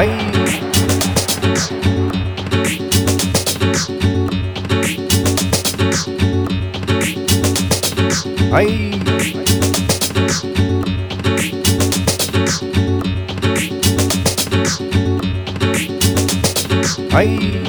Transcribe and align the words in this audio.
Ai. 0.00 0.08
Ai. 8.50 8.92
Ai. 17.12 17.60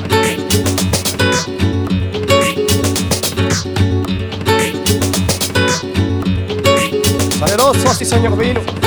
Sale 7.38 7.58
dos, 7.58 7.98
si 7.98 8.06
soño 8.06 8.34
vino. 8.38 8.81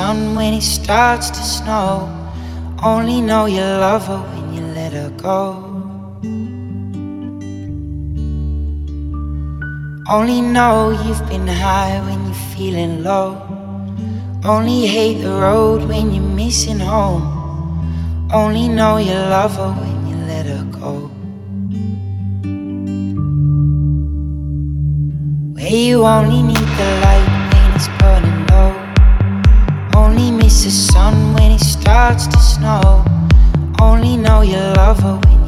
sun 0.00 0.34
when 0.34 0.54
it 0.54 0.62
starts 0.62 1.28
to 1.36 1.42
snow. 1.56 1.92
Only 2.82 3.20
know 3.28 3.44
you 3.56 3.66
love 3.86 4.04
her 4.10 4.22
when 4.30 4.46
you 4.54 4.62
let 4.78 4.92
her 5.00 5.10
go. 5.28 5.42
Only 10.16 10.40
know 10.56 10.74
you've 11.02 11.24
been 11.32 11.48
high 11.64 11.96
when 12.06 12.18
you're 12.26 12.44
feeling 12.54 12.94
low. 13.08 13.30
Only 14.52 14.80
hate 14.96 15.18
the 15.26 15.34
road 15.46 15.80
when 15.90 16.04
you're 16.14 16.32
missing 16.42 16.82
home. 16.92 17.24
Only 18.40 18.66
know 18.78 18.94
you 19.08 19.18
love 19.36 19.54
her 19.62 19.72
when 19.82 19.96
you 20.08 20.16
let 20.32 20.44
her 20.52 20.64
go. 20.80 20.92
Where 25.54 25.76
you 25.88 25.98
only 26.16 26.40
need 26.50 26.68
the 26.80 26.88
light 27.04 27.29
starts 31.90 32.28
to 32.28 32.38
snow. 32.38 33.04
Only 33.82 34.16
know 34.16 34.42
you 34.42 34.62
love 34.78 35.00
her 35.00 35.39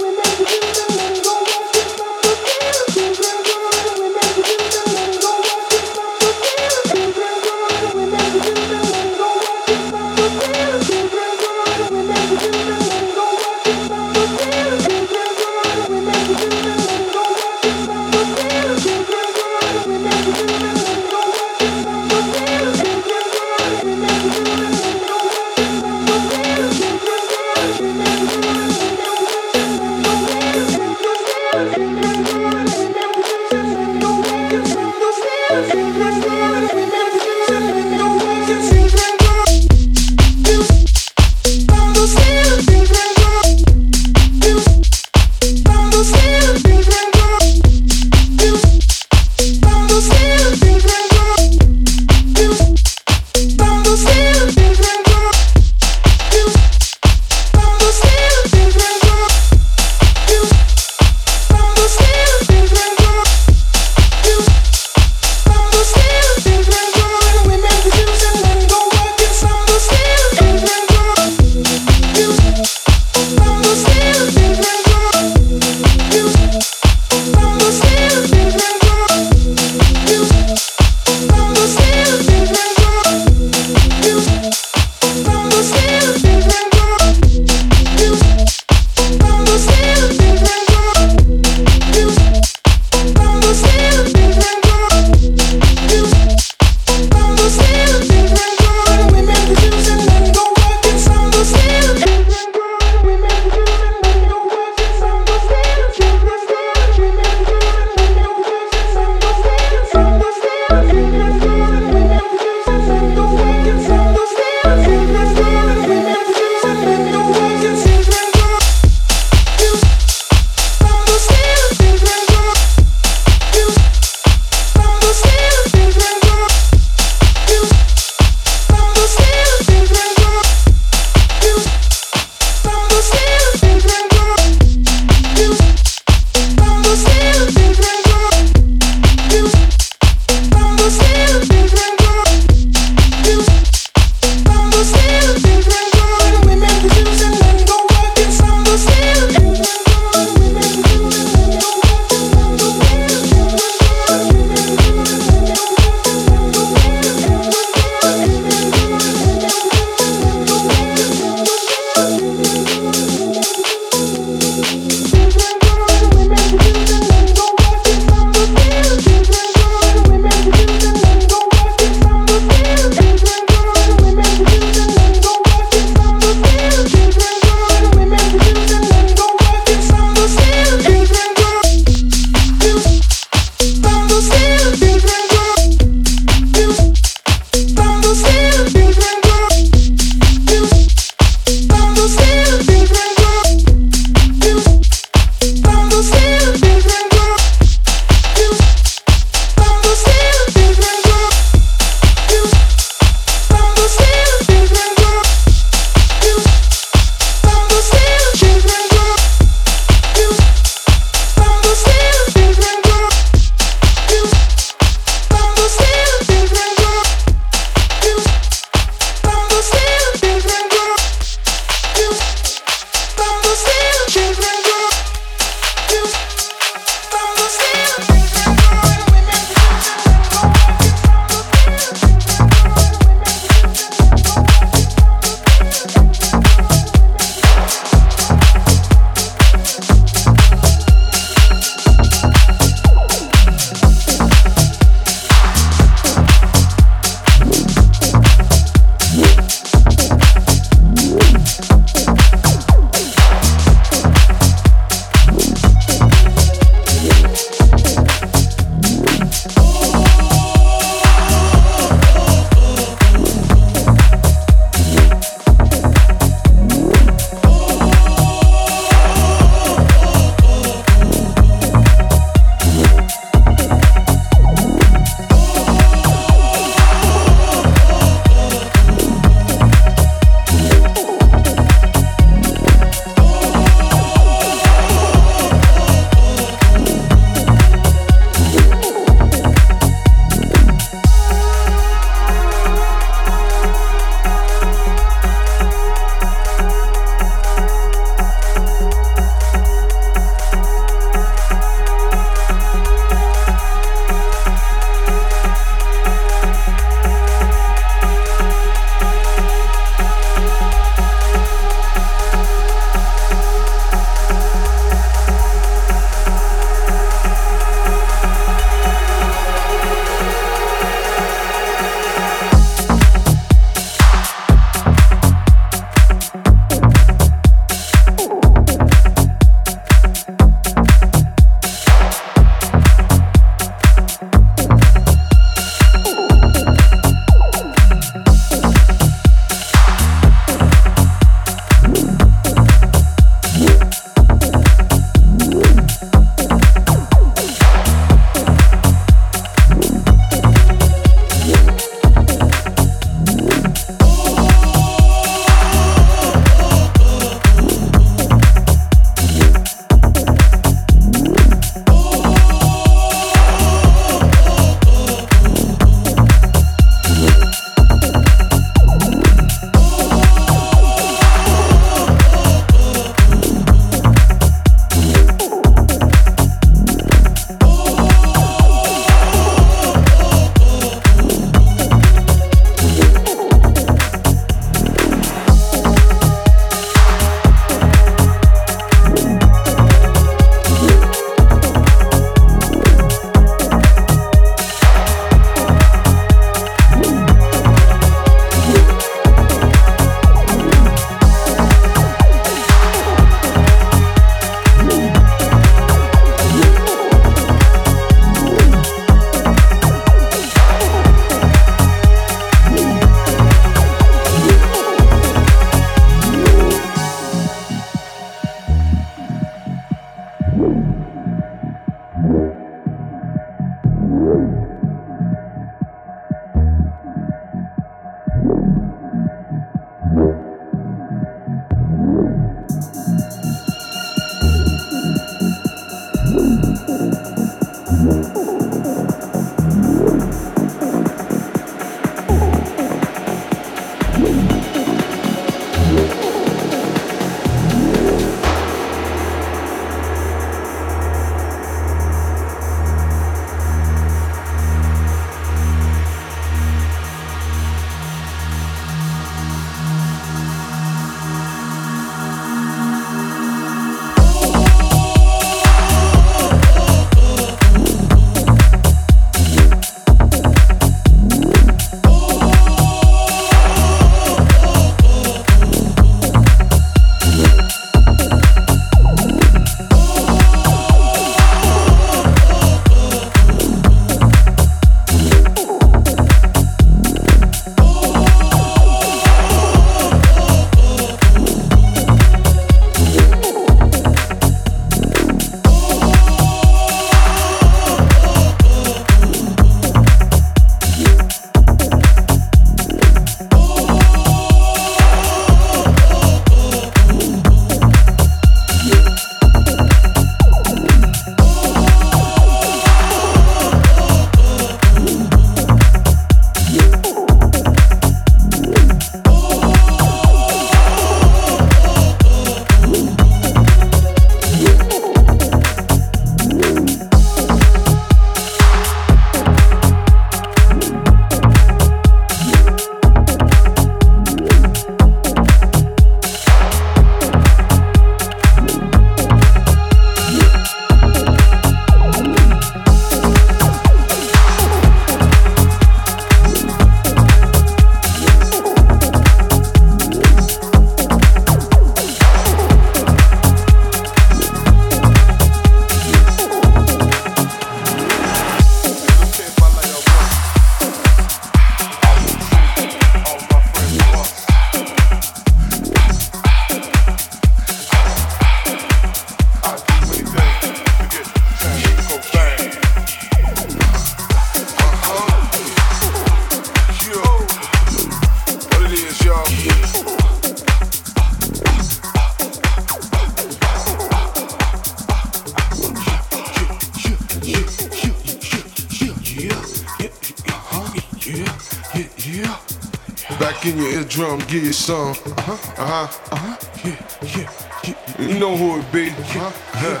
give 594.50 594.64
you 594.64 594.72
some. 594.72 595.10
Uh 595.10 595.14
huh. 595.42 595.52
Uh 595.78 595.86
huh. 595.86 596.08
Uh 596.32 596.36
huh. 596.36 596.56
Yeah, 596.84 596.98
yeah, 597.36 597.48
yeah. 597.84 598.26
You 598.26 598.38
know 598.40 598.56
who 598.56 598.80
it 598.80 598.92
be. 598.92 599.10
Uh 599.10 599.12
huh. 599.14 600.00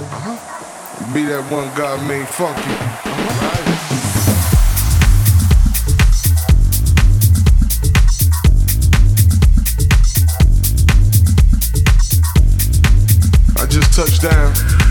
Uh 0.00 0.06
huh. 0.24 1.12
Be 1.12 1.22
that 1.24 1.44
one 1.52 1.68
God 1.76 2.00
made 2.08 2.26
funky. 2.26 2.62
Uh-huh. 2.62 3.36
I 13.58 13.66
just 13.66 14.85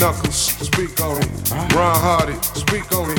Knuckles. 0.00 0.34
Speak 0.34 0.98
on 1.02 1.18
it. 1.18 1.50
Ron 1.74 1.94
Hardy. 1.94 2.32
Speak 2.54 2.90
on 2.92 3.10
it. 3.10 3.18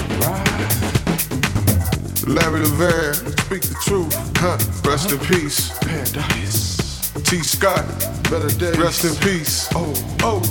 Larry 2.28 2.62
Levan. 2.62 3.14
Speak 3.46 3.62
the 3.62 3.78
truth. 3.86 4.12
Huh. 4.38 4.58
Rest 4.90 5.12
in 5.12 5.20
peace. 5.20 5.78
Paradise. 5.78 7.12
Tee 7.24 7.44
Scott. 7.44 7.86
Better 8.32 8.50
days. 8.58 8.78
Rest 8.80 9.06
in 9.06 9.16
peace. 9.18 9.70
Oh, 9.76 9.94
oh. 10.24 10.42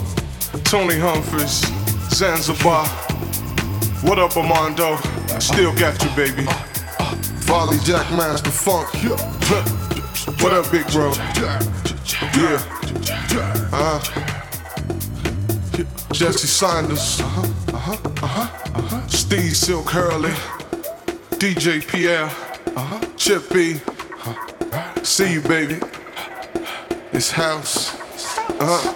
Tony 0.62 1.00
Humphries. 1.00 1.66
Zanzibar. 2.14 2.86
What 4.06 4.20
up, 4.20 4.36
Armando? 4.36 4.98
Still 5.40 5.74
got 5.74 6.00
you, 6.00 6.10
baby. 6.14 6.44
Farley 7.42 7.78
Jackmaster 7.78 8.52
Funk. 8.52 8.88
What 10.40 10.52
up, 10.52 10.70
big 10.70 10.86
bro? 10.92 11.12
Yeah. 12.38 12.60
Uh. 13.72 14.29
Jesse 16.20 16.48
Saunders. 16.48 17.18
Uh-huh. 17.18 17.40
Uh-huh. 17.74 17.96
Uh-huh. 18.22 18.78
Uh-huh. 18.78 19.06
Steve 19.06 19.56
Silk 19.56 19.88
Hurley. 19.88 20.34
DJ 21.38 21.80
Pierre. 21.80 22.26
Uh-huh. 22.76 23.00
Chip 23.16 23.48
B. 23.48 23.80
See 25.02 25.32
you, 25.32 25.40
baby. 25.40 25.80
It's 27.14 27.30
house. 27.30 27.96
Uh-huh. 28.60 28.92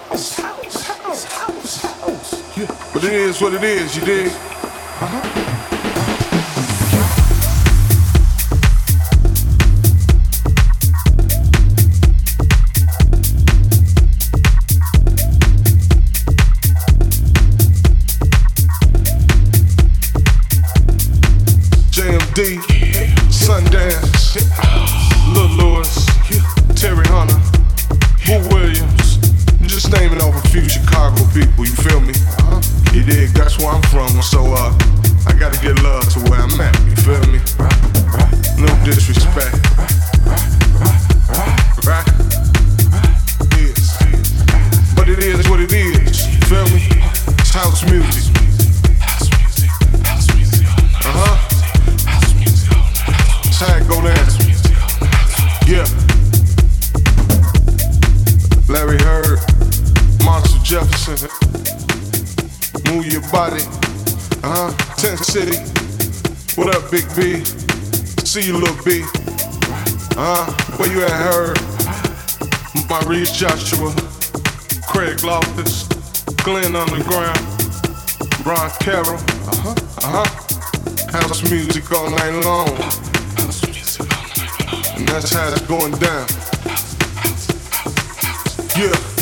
But 2.93 3.03
it 3.03 3.13
is 3.13 3.41
what 3.41 3.55
it 3.55 3.63
is, 3.63 3.97
you 3.97 4.05
dig? 4.05 4.31
JMD, 4.31 5.44
See 68.35 68.47
you, 68.47 68.57
little 68.57 68.75
B. 68.83 69.14
Uh 70.17 70.45
huh. 70.45 70.77
Where 70.77 70.91
you 70.91 71.03
at, 71.03 71.11
Heard? 71.11 71.59
Maurice 72.89 73.37
Joshua. 73.37 73.91
Craig 74.87 75.17
Loftis. 75.17 75.83
Glenn 76.43 76.75
Underground. 76.75 77.37
Ron 78.45 78.69
Carroll. 78.79 79.19
Uh 79.19 79.55
huh. 79.57 79.75
Uh 80.03 80.23
huh. 80.23 81.17
House 81.19 81.43
music 81.49 81.91
all 81.91 82.09
night 82.09 82.43
long. 82.45 82.69
And 84.97 85.07
that's 85.09 85.33
how 85.33 85.51
it's 85.51 85.61
going 85.67 85.91
down. 85.99 86.27
Yeah. 88.77 89.14